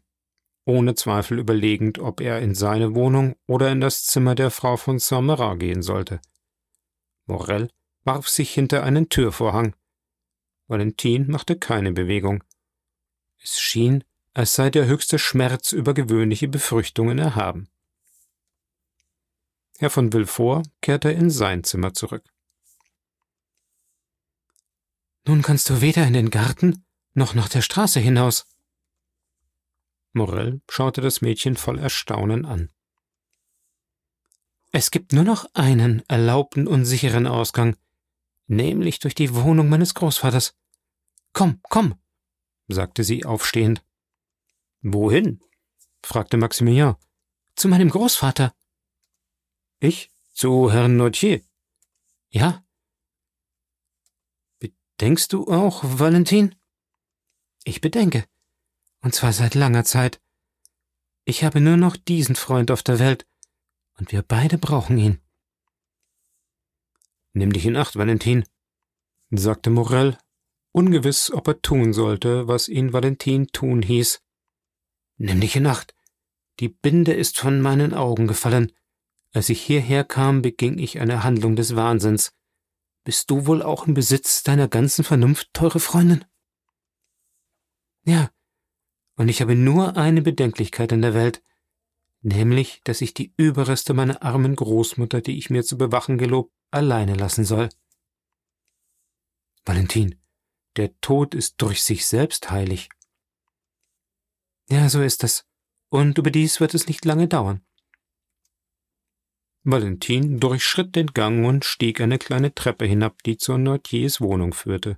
[0.64, 4.98] ohne Zweifel überlegend, ob er in seine Wohnung oder in das Zimmer der Frau von
[4.98, 6.20] Saint-Marat gehen sollte.
[7.26, 7.70] Morel
[8.02, 9.76] warf sich hinter einen Türvorhang.
[10.66, 12.42] Valentin machte keine Bewegung.
[13.40, 17.68] Es schien, als sei der höchste Schmerz über gewöhnliche Befürchtungen erhaben.
[19.78, 22.30] Herr von Villefort kehrte in sein Zimmer zurück.
[25.26, 28.46] Nun kannst du weder in den Garten noch nach der Straße hinaus.
[30.12, 32.70] Morell schaute das Mädchen voll Erstaunen an.
[34.72, 37.76] Es gibt nur noch einen erlaubten und sicheren Ausgang,
[38.46, 40.54] nämlich durch die Wohnung meines Großvaters.
[41.32, 41.94] Komm, komm,
[42.68, 43.84] sagte sie aufstehend.
[44.82, 45.42] Wohin?
[46.02, 46.96] fragte Maximilien.
[47.54, 48.54] Zu meinem Großvater.
[49.78, 50.10] Ich?
[50.32, 51.42] Zu Herrn Nautier?
[52.30, 52.64] Ja.
[54.58, 56.54] Bedenkst du auch, Valentin?
[57.64, 58.26] Ich bedenke.
[59.02, 60.20] Und zwar seit langer Zeit.
[61.24, 63.26] Ich habe nur noch diesen Freund auf der Welt,
[63.98, 65.20] und wir beide brauchen ihn.
[67.32, 68.44] Nimm dich in Acht, Valentin,
[69.30, 70.18] sagte Morell,
[70.72, 74.22] ungewiss, ob er tun sollte, was ihn Valentin tun hieß.
[75.22, 75.94] Nimm dich in Acht.
[76.60, 78.72] Die Binde ist von meinen Augen gefallen.
[79.34, 82.32] Als ich hierher kam, beging ich eine Handlung des Wahnsinns.
[83.04, 86.24] Bist du wohl auch im Besitz deiner ganzen Vernunft, teure Freundin?
[88.06, 88.30] Ja,
[89.16, 91.42] und ich habe nur eine Bedenklichkeit in der Welt,
[92.22, 97.14] nämlich, dass ich die Überreste meiner armen Großmutter, die ich mir zu bewachen gelobt, alleine
[97.14, 97.68] lassen soll.
[99.66, 100.18] Valentin,
[100.76, 102.88] der Tod ist durch sich selbst heilig.
[104.70, 105.44] Ja, so ist es.
[105.88, 107.64] Und überdies wird es nicht lange dauern.
[109.62, 114.96] Valentin durchschritt den Gang und stieg eine kleine Treppe hinab, die zur Nortiers Wohnung führte.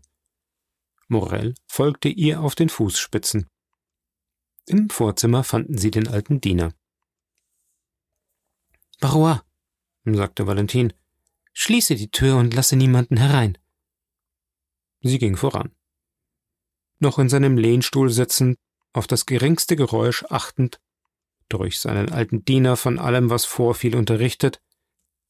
[1.08, 3.48] Morell folgte ihr auf den Fußspitzen.
[4.66, 6.74] Im Vorzimmer fanden sie den alten Diener.
[9.00, 9.40] Barois,
[10.04, 10.92] sagte Valentin,
[11.54, 13.58] schließe die Tür und lasse niemanden herein.
[15.00, 15.74] Sie ging voran.
[17.00, 18.58] Noch in seinem Lehnstuhl sitzend,
[18.92, 20.80] auf das geringste Geräusch achtend,
[21.48, 24.60] durch seinen alten Diener von allem, was vorfiel, unterrichtet,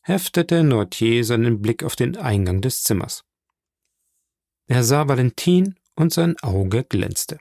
[0.02, 3.24] heftete Nortier seinen Blick auf den Eingang des Zimmers.
[4.66, 7.38] Er sah Valentin und sein Auge glänzte.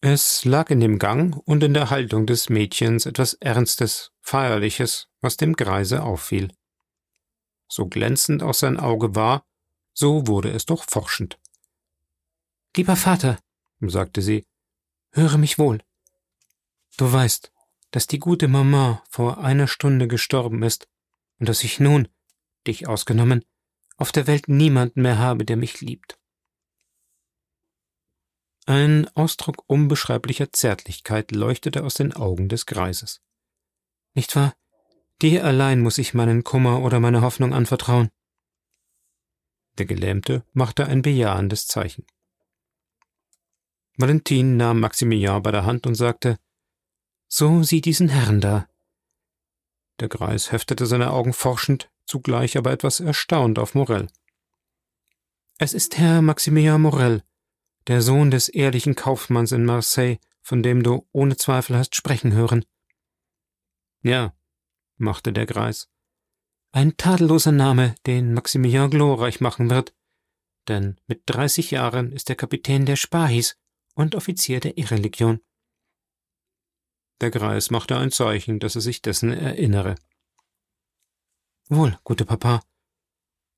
[0.00, 5.36] Es lag in dem Gang und in der Haltung des Mädchens etwas Ernstes, Feierliches, was
[5.36, 6.52] dem Greise auffiel.
[7.68, 9.44] So glänzend auch sein Auge war,
[9.92, 11.38] so wurde es doch forschend.
[12.76, 13.38] Lieber Vater,
[13.80, 14.46] sagte sie,
[15.12, 15.82] höre mich wohl.
[16.96, 17.52] Du weißt,
[17.90, 20.88] dass die gute Mama vor einer Stunde gestorben ist
[21.38, 22.08] und dass ich nun,
[22.66, 23.44] dich ausgenommen,
[23.96, 26.18] auf der Welt niemanden mehr habe, der mich liebt.
[28.66, 33.22] Ein Ausdruck unbeschreiblicher Zärtlichkeit leuchtete aus den Augen des Greises.
[34.14, 34.54] Nicht wahr?
[35.22, 38.10] Dir allein muss ich meinen Kummer oder meine Hoffnung anvertrauen.
[39.78, 42.06] Der Gelähmte machte ein bejahendes Zeichen.
[43.98, 46.38] Valentin nahm Maximilian bei der Hand und sagte,
[47.28, 48.68] So sieh diesen Herrn da.
[49.98, 54.06] Der Greis heftete seine Augen forschend, zugleich aber etwas erstaunt auf Morell.
[55.58, 57.24] Es ist Herr Maximilian Morell,
[57.88, 62.64] der Sohn des ehrlichen Kaufmanns in Marseille, von dem du ohne Zweifel hast sprechen hören.
[64.02, 64.32] Ja,
[64.96, 65.90] machte der Greis.
[66.70, 69.92] Ein tadelloser Name, den Maximilien glorreich machen wird,
[70.68, 73.56] denn mit dreißig Jahren ist er Kapitän der Spahis
[73.98, 75.40] und Offizier der Irreligion.
[77.20, 79.96] Der Greis machte ein Zeichen, dass er sich dessen erinnere.
[81.68, 82.62] Wohl, gute Papa,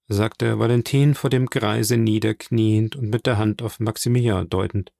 [0.09, 4.93] sagte Valentin vor dem Greise niederkniend und mit der Hand auf Maximilian deutend.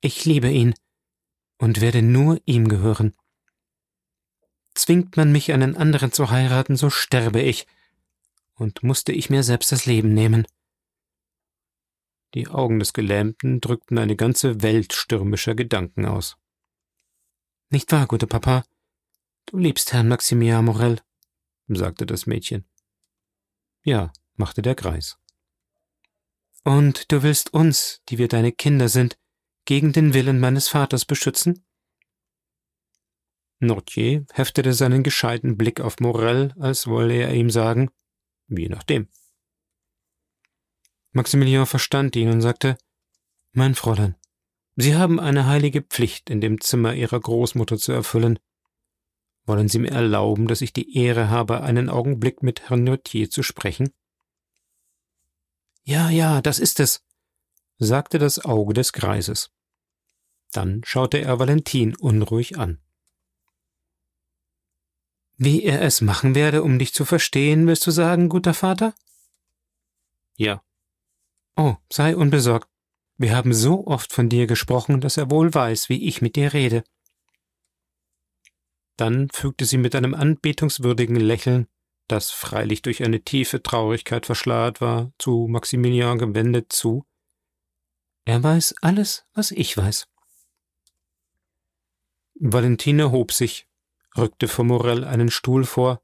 [0.00, 0.74] Ich liebe ihn
[1.58, 3.14] und werde nur ihm gehören.
[4.74, 7.68] Zwingt man mich, einen anderen zu heiraten, so sterbe ich,
[8.54, 10.44] und musste ich mir selbst das Leben nehmen.
[12.34, 16.36] Die Augen des Gelähmten drückten eine ganze Welt stürmischer Gedanken aus.
[17.70, 18.64] Nicht wahr, guter Papa?
[19.46, 21.00] Du liebst Herrn Maximilian Morel,
[21.68, 22.64] sagte das Mädchen.
[23.84, 25.18] Ja, machte der Kreis.
[26.64, 29.18] Und du willst uns, die wir deine Kinder sind,
[29.64, 31.64] gegen den Willen meines Vaters beschützen?
[33.60, 37.90] Nortier heftete seinen gescheiten Blick auf Morel, als wolle er ihm sagen,
[38.48, 39.08] je nachdem.
[41.14, 42.76] Maximilian verstand ihn und sagte,
[43.52, 44.16] Mein Fräulein,
[44.76, 48.40] Sie haben eine heilige Pflicht in dem Zimmer Ihrer Großmutter zu erfüllen.
[49.46, 53.44] Wollen Sie mir erlauben, dass ich die Ehre habe, einen Augenblick mit Herrn Notier zu
[53.44, 53.92] sprechen?
[55.84, 57.04] Ja, ja, das ist es,
[57.78, 59.52] sagte das Auge des Greises.
[60.50, 62.80] Dann schaute er Valentin unruhig an.
[65.36, 68.94] Wie er es machen werde, um dich zu verstehen, willst du sagen, guter Vater?
[70.36, 70.62] Ja.
[71.56, 72.68] Oh, sei unbesorgt.
[73.16, 76.52] Wir haben so oft von dir gesprochen, dass er wohl weiß, wie ich mit dir
[76.52, 76.82] rede.
[78.96, 81.68] Dann fügte sie mit einem anbetungswürdigen Lächeln,
[82.08, 87.06] das freilich durch eine tiefe Traurigkeit verschleiert war, zu Maximilian gewendet zu.
[88.24, 90.08] Er weiß alles, was ich weiß.
[92.34, 93.68] Valentine hob sich,
[94.16, 96.02] rückte vor Morell einen Stuhl vor,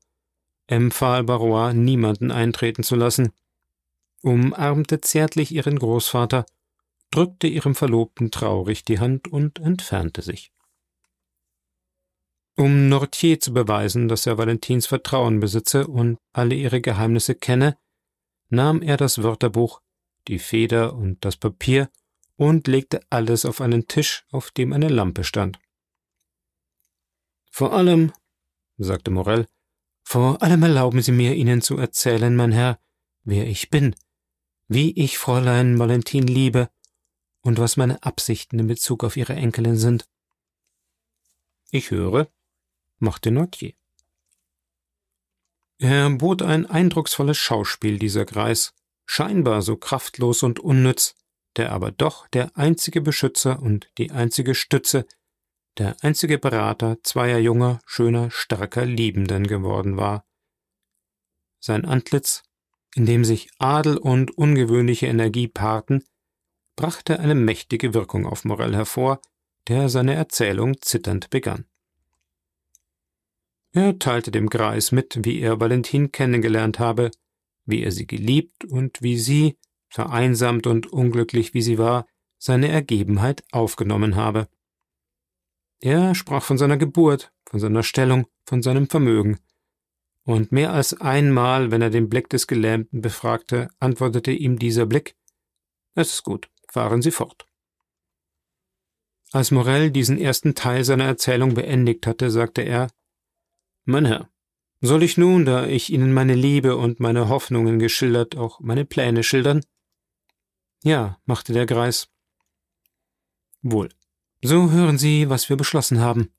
[0.67, 3.33] empfahl Barrois, niemanden eintreten zu lassen,
[4.23, 6.47] umarmte zärtlich ihren Großvater,
[7.11, 10.53] drückte ihrem Verlobten traurig die Hand und entfernte sich.
[12.57, 17.79] Um Nortier zu beweisen, dass er Valentins Vertrauen besitze und alle ihre Geheimnisse kenne,
[18.49, 19.81] nahm er das Wörterbuch,
[20.29, 21.89] die Feder und das Papier
[22.37, 25.59] und legte alles auf einen Tisch, auf dem eine Lampe stand.
[27.51, 28.13] Vor allem,
[28.77, 29.47] sagte Morell,
[30.03, 32.79] vor allem erlauben Sie mir, Ihnen zu erzählen, mein Herr,
[33.25, 33.95] wer ich bin,
[34.71, 36.71] wie ich Fräulein Valentin liebe
[37.43, 40.09] und was meine Absichten in Bezug auf Ihre Enkelin sind.
[41.73, 42.31] Ich höre,
[43.01, 43.75] machte Notier.
[45.79, 48.73] Er bot ein eindrucksvolles Schauspiel, dieser Greis,
[49.07, 51.17] scheinbar so kraftlos und unnütz,
[51.57, 55.05] der aber doch der einzige Beschützer und die einzige Stütze,
[55.79, 60.25] der einzige Berater zweier junger, schöner, starker Liebenden geworden war.
[61.59, 62.45] Sein Antlitz,
[62.95, 66.05] in dem sich Adel und ungewöhnliche Energie paarten,
[66.77, 69.21] brachte eine mächtige Wirkung auf Morell hervor,
[69.69, 71.67] der seine Erzählung zitternd begann.
[73.73, 77.11] Er teilte dem Greis mit, wie er Valentin kennengelernt habe,
[77.67, 79.57] wie er sie geliebt und wie sie,
[79.89, 82.07] vereinsamt und unglücklich wie sie war,
[82.39, 84.49] seine Ergebenheit aufgenommen habe.
[85.81, 89.39] Er sprach von seiner Geburt, von seiner Stellung, von seinem Vermögen.
[90.25, 95.17] Und mehr als einmal, wenn er den Blick des Gelähmten befragte, antwortete ihm dieser Blick
[95.95, 97.47] Es ist gut, fahren Sie fort.
[99.33, 102.89] Als Morell diesen ersten Teil seiner Erzählung beendigt hatte, sagte er
[103.85, 104.29] mein Herr,
[104.81, 109.23] soll ich nun, da ich Ihnen meine Liebe und meine Hoffnungen geschildert, auch meine Pläne
[109.23, 109.63] schildern?
[110.83, 112.09] Ja, machte der Greis.
[113.63, 113.91] Wohl,
[114.43, 116.33] so hören Sie, was wir beschlossen haben.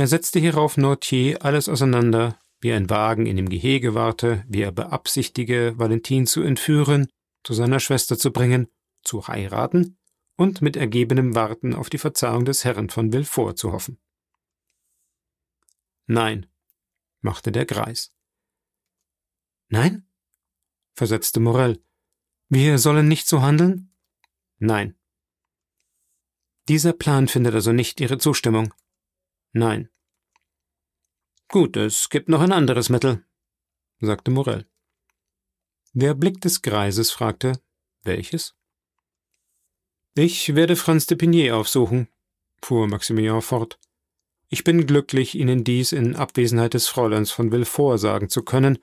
[0.00, 4.72] Er setzte hierauf Nortier alles auseinander, wie ein Wagen in dem Gehege warte, wie er
[4.72, 7.08] beabsichtige, Valentin zu entführen,
[7.44, 8.68] zu seiner Schwester zu bringen,
[9.02, 9.98] zu heiraten
[10.36, 14.00] und mit ergebenem Warten auf die Verzeihung des Herrn von Villefort zu hoffen.
[16.06, 16.46] Nein,
[17.20, 18.10] machte der Greis.
[19.68, 20.08] Nein?
[20.94, 21.78] versetzte Morell.
[22.48, 23.94] Wir sollen nicht so handeln?
[24.56, 24.98] Nein.
[26.68, 28.72] Dieser Plan findet also nicht Ihre Zustimmung?
[29.52, 29.88] Nein.
[31.48, 33.24] Gut, es gibt noch ein anderes Mittel,
[34.00, 34.66] sagte Morell.
[35.92, 37.60] Der Blick des Greises fragte,
[38.02, 38.54] welches?
[40.14, 42.08] Ich werde Franz de Pigné aufsuchen,
[42.62, 43.80] fuhr Maximilian fort.
[44.48, 48.78] Ich bin glücklich, Ihnen dies in Abwesenheit des Fräuleins von Villefort sagen zu können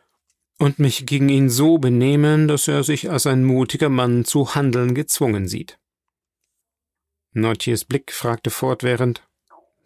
[0.60, 4.96] und mich gegen ihn so benehmen, dass er sich als ein mutiger Mann zu handeln
[4.96, 5.80] gezwungen sieht.
[7.32, 9.28] Notiers Blick fragte fortwährend,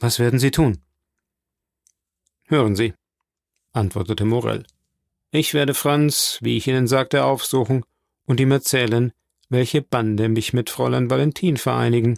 [0.02, 0.82] was werden Sie tun?
[2.46, 2.94] Hören Sie,
[3.72, 4.66] antwortete Morell.
[5.32, 7.86] Ich werde Franz, wie ich Ihnen sagte, aufsuchen
[8.26, 9.14] und ihm erzählen,
[9.50, 12.18] welche Bande mich mit Fräulein Valentin vereinigen.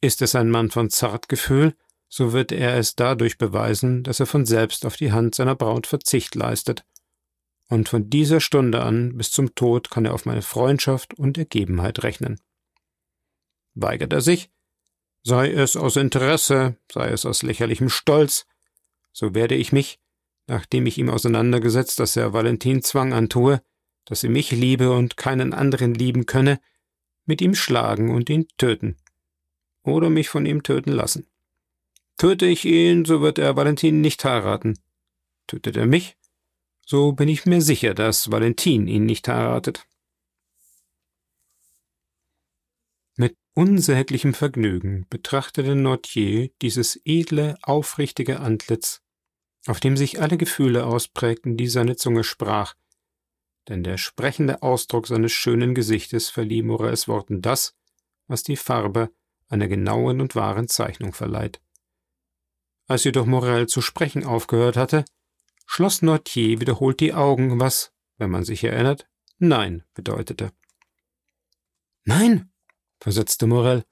[0.00, 1.74] Ist es ein Mann von Zartgefühl,
[2.08, 5.86] so wird er es dadurch beweisen, dass er von selbst auf die Hand seiner Braut
[5.86, 6.84] Verzicht leistet.
[7.68, 12.02] Und von dieser Stunde an bis zum Tod kann er auf meine Freundschaft und Ergebenheit
[12.02, 12.40] rechnen.
[13.74, 14.50] Weigert er sich,
[15.22, 18.46] sei es aus Interesse, sei es aus lächerlichem Stolz,
[19.12, 19.98] so werde ich mich,
[20.46, 23.62] nachdem ich ihm auseinandergesetzt, dass er Valentin Zwang antue,
[24.04, 26.60] dass sie mich liebe und keinen anderen lieben könne,
[27.26, 28.96] mit ihm schlagen und ihn töten.
[29.82, 31.26] Oder mich von ihm töten lassen.
[32.16, 34.78] Töte ich ihn, so wird er Valentin nicht heiraten.
[35.46, 36.16] Tötet er mich,
[36.84, 39.86] so bin ich mir sicher, dass Valentin ihn nicht heiratet.
[43.16, 49.02] Mit unsäglichem Vergnügen betrachtete Nortier dieses edle, aufrichtige Antlitz,
[49.66, 52.74] auf dem sich alle Gefühle ausprägten, die seine Zunge sprach,
[53.68, 57.76] denn der sprechende Ausdruck seines schönen Gesichtes verlieh Morels Worten das,
[58.26, 59.10] was die Farbe
[59.48, 61.60] einer genauen und wahren Zeichnung verleiht.
[62.86, 65.04] Als jedoch Morel zu sprechen aufgehört hatte,
[65.66, 69.06] schloss Nortier wiederholt die Augen, was, wenn man sich erinnert,
[69.38, 70.52] Nein bedeutete.
[72.04, 72.50] Nein,
[73.00, 73.84] versetzte Morel.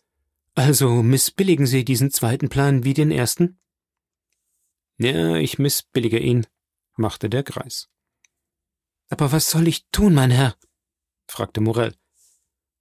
[0.54, 3.58] Also missbilligen Sie diesen zweiten Plan wie den ersten?
[4.98, 6.46] Ja, ich missbillige ihn,
[6.96, 7.88] machte der Greis.
[9.08, 10.56] Aber was soll ich tun, mein Herr?
[11.26, 11.94] fragte Morel.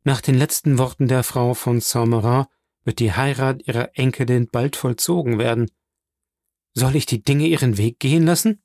[0.04, 2.48] Nach den letzten Worten der Frau von Saint-Marin
[2.84, 5.70] wird die Heirat ihrer Enkelin bald vollzogen werden.
[6.74, 8.64] Soll ich die Dinge ihren Weg gehen lassen?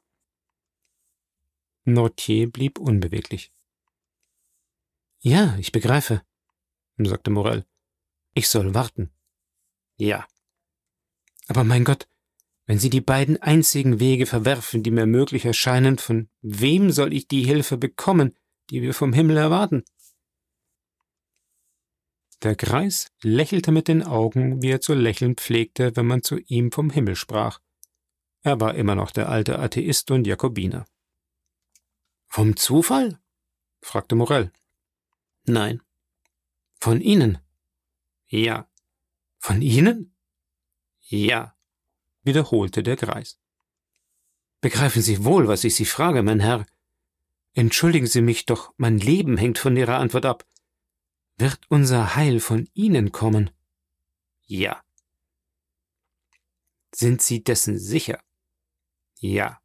[1.85, 3.51] Nortier blieb unbeweglich.
[5.21, 6.23] Ja, ich begreife,
[7.07, 7.65] sagte Morel.
[8.35, 9.11] Ich soll warten.
[9.97, 10.27] Ja.
[11.49, 12.09] Aber mein Gott,
[12.67, 17.29] wenn Sie die beiden einzigen Wege verwerfen, die mir möglich erscheinen, von wem soll ich
[17.29, 18.37] die Hilfe bekommen,
[18.71, 19.85] die wir vom Himmel erwarten?
[22.43, 26.73] Der Greis lächelte mit den Augen, wie er zu lächeln pflegte, wenn man zu ihm
[26.73, 27.61] vom Himmel sprach.
[28.43, 30.85] Er war immer noch der alte Atheist und Jakobiner.
[32.27, 33.21] Vom Zufall?
[33.81, 34.53] fragte Morell.
[35.45, 35.83] Nein.
[36.83, 37.39] Von Ihnen?
[38.27, 38.69] Ja.
[39.39, 40.17] Von Ihnen?
[40.99, 41.57] Ja,
[42.25, 43.39] wiederholte der Greis.
[44.61, 46.67] Begreifen Sie wohl, was ich Sie frage, mein Herr.
[47.53, 50.45] Entschuldigen Sie mich, doch mein Leben hängt von Ihrer Antwort ab.
[51.37, 53.51] Wird unser Heil von Ihnen kommen?
[54.47, 54.83] Ja.
[56.93, 58.21] Sind Sie dessen sicher?
[59.21, 59.63] Ja.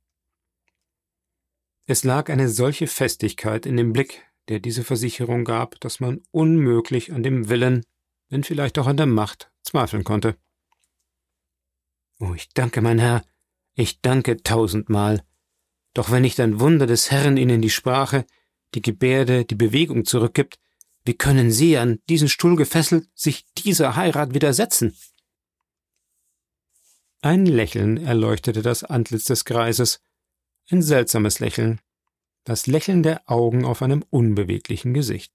[1.87, 7.11] Es lag eine solche Festigkeit in dem Blick, der diese Versicherung gab, dass man unmöglich
[7.13, 7.85] an dem Willen,
[8.29, 10.35] wenn vielleicht auch an der Macht, zweifeln konnte.
[12.19, 13.23] Oh, ich danke, mein Herr,
[13.75, 15.23] ich danke tausendmal.
[15.93, 18.25] Doch wenn nicht ein Wunder des Herrn Ihnen die Sprache,
[18.73, 20.59] die Gebärde, die Bewegung zurückgibt,
[21.05, 24.97] wie können Sie an diesen Stuhl gefesselt sich dieser Heirat widersetzen?
[27.21, 30.01] Ein Lächeln erleuchtete das Antlitz des Greises,
[30.69, 31.79] ein seltsames Lächeln,
[32.47, 35.33] das Lächeln der Augen auf einem unbeweglichen Gesicht.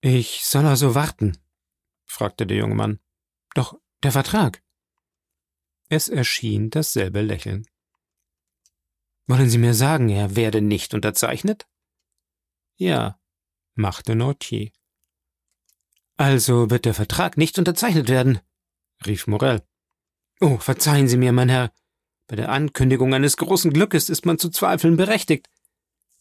[0.00, 1.36] Ich soll also warten?
[2.04, 3.00] fragte der junge Mann.
[3.54, 4.62] Doch der Vertrag.
[5.88, 7.66] Es erschien dasselbe Lächeln.
[9.26, 11.66] Wollen Sie mir sagen, er werde nicht unterzeichnet?
[12.76, 13.18] Ja,
[13.74, 14.70] machte Nortier.
[16.16, 18.38] Also wird der Vertrag nicht unterzeichnet werden,
[19.04, 19.66] rief Morel.
[20.40, 21.72] Oh, verzeihen Sie mir, mein Herr,
[22.26, 25.48] bei der Ankündigung eines großen Glückes ist man zu zweifeln berechtigt.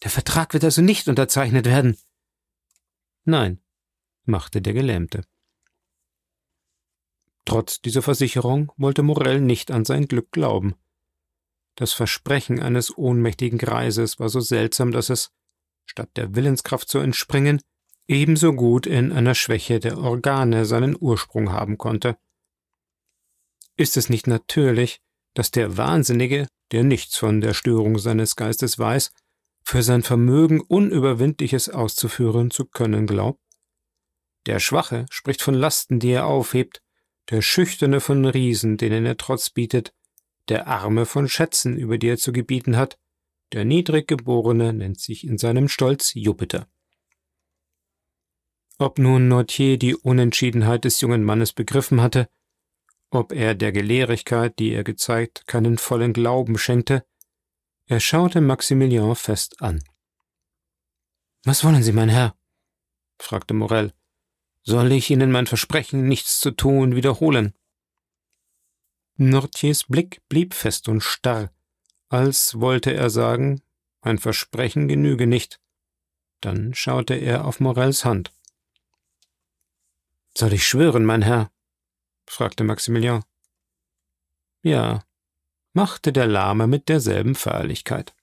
[0.04, 1.98] Der Vertrag wird also nicht unterzeichnet werden.
[3.24, 3.60] Nein,
[4.26, 5.26] machte der Gelähmte.
[7.46, 10.76] Trotz dieser Versicherung wollte Morell nicht an sein Glück glauben.
[11.76, 15.32] Das Versprechen eines ohnmächtigen Greises war so seltsam, dass es,
[15.86, 17.62] statt der Willenskraft zu entspringen,
[18.08, 22.18] ebenso gut in einer Schwäche der Organe seinen Ursprung haben konnte.
[23.76, 25.02] Ist es nicht natürlich,
[25.36, 29.12] dass der Wahnsinnige, der nichts von der Störung seines Geistes weiß,
[29.64, 33.40] für sein Vermögen Unüberwindliches auszuführen zu können glaubt?
[34.48, 36.82] Der Schwache spricht von Lasten, die er aufhebt,
[37.30, 39.94] der Schüchterne von Riesen, denen er Trotz bietet,
[40.50, 42.98] der Arme von Schätzen, über die er zu gebieten hat,
[43.54, 46.68] der Niedriggeborene nennt sich in seinem Stolz Jupiter.
[48.78, 52.28] Ob nun Nortier die Unentschiedenheit des jungen Mannes begriffen hatte,
[53.12, 57.06] ob er der Gelehrigkeit, die er gezeigt, keinen vollen Glauben schenkte,
[57.88, 59.84] er schaute Maximilian fest an.
[61.44, 62.36] Was wollen Sie, mein Herr?
[63.20, 63.94] fragte Morel.
[64.64, 67.54] Soll ich Ihnen mein Versprechen, nichts zu tun, wiederholen?
[69.18, 71.52] Nortiers Blick blieb fest und starr,
[72.10, 73.62] als wollte er sagen,
[74.02, 75.62] ein Versprechen genüge nicht.
[76.42, 78.34] Dann schaute er auf Morels Hand.
[80.38, 81.52] Soll ich schwören, mein Herr?
[82.28, 83.24] Fragte Maximilian.
[84.64, 85.06] Ja,
[85.74, 88.16] machte der Lahme mit derselben Feierlichkeit.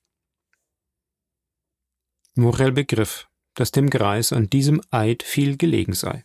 [2.34, 6.24] Morel begriff, dass dem Greis an diesem Eid viel gelegen sei.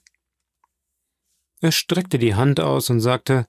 [1.60, 3.48] Er streckte die Hand aus und sagte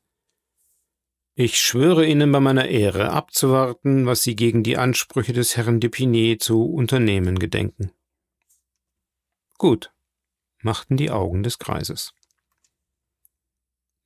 [1.35, 6.39] Ich schwöre Ihnen bei meiner Ehre abzuwarten, was Sie gegen die Ansprüche des Herrn Depinier
[6.39, 7.93] zu unternehmen gedenken.
[9.57, 9.93] Gut,
[10.63, 12.15] machten die Augen des Kreises.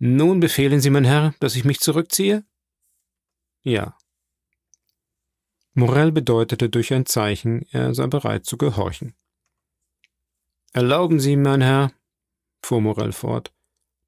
[0.05, 2.45] Nun befehlen Sie, mein Herr, dass ich mich zurückziehe?
[3.63, 3.97] Ja.
[5.75, 9.15] Morell bedeutete durch ein Zeichen, er sei bereit zu gehorchen.
[10.73, 11.93] Erlauben Sie, mein Herr,
[12.65, 13.55] fuhr Morell fort,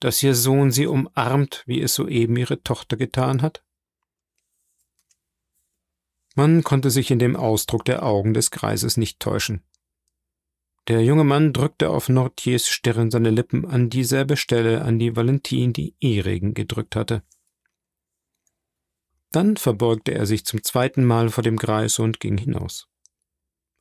[0.01, 3.65] dass Ihr Sohn Sie umarmt, wie es soeben Ihre Tochter getan hat?
[6.35, 9.63] Man konnte sich in dem Ausdruck der Augen des Greises nicht täuschen.
[10.87, 15.73] Der junge Mann drückte auf Nortiers Stirn seine Lippen an dieselbe Stelle, an die Valentin
[15.73, 17.23] die ihrigen gedrückt hatte.
[19.31, 22.87] Dann verbeugte er sich zum zweiten Mal vor dem Greis und ging hinaus.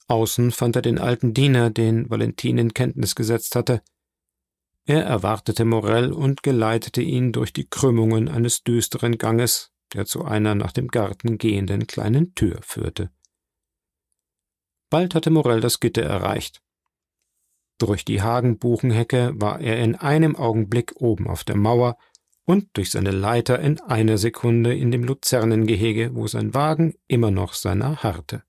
[0.07, 3.81] Außen fand er den alten Diener, den Valentin in Kenntnis gesetzt hatte.
[4.85, 10.55] Er erwartete Morell und geleitete ihn durch die Krümmungen eines düsteren Ganges, der zu einer
[10.55, 13.11] nach dem Garten gehenden kleinen Tür führte.
[14.89, 16.61] Bald hatte Morell das Gitter erreicht.
[17.77, 21.97] Durch die Hagenbuchenhecke war er in einem Augenblick oben auf der Mauer
[22.45, 27.53] und durch seine Leiter in einer Sekunde in dem Luzernengehege, wo sein Wagen immer noch
[27.53, 28.43] seiner harrte.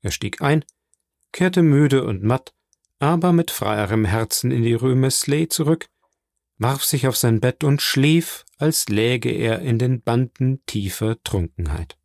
[0.00, 0.64] Er stieg ein,
[1.32, 2.54] kehrte müde und matt,
[2.98, 5.88] aber mit freierem Herzen in die Röme Slay zurück,
[6.58, 11.98] warf sich auf sein Bett und schlief, als läge er in den Banden tiefer Trunkenheit.